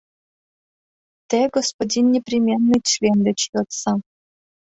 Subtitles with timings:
[1.29, 3.93] Те господин непременный член деч йодса...